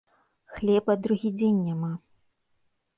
[0.53, 1.93] Хлеба другі дзень няма.